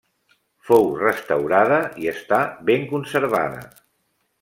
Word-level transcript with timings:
Fou 0.69 0.89
restaurada 1.01 1.79
i 2.05 2.11
està 2.15 2.41
ben 2.71 2.91
conservada. 2.97 3.67